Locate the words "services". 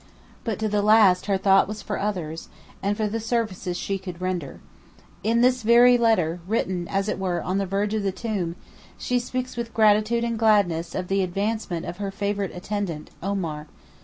3.19-3.77